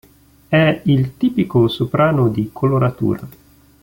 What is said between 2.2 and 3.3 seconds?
di coloratura.